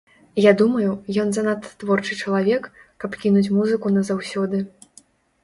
Я 0.43 0.51
думаю, 0.61 0.93
ён 1.23 1.29
занадта 1.37 1.69
творчы 1.83 2.17
чалавек, 2.23 2.63
каб 3.05 3.11
кінуць 3.27 3.45
музыку 3.61 3.95
назаўсёды. 4.01 4.65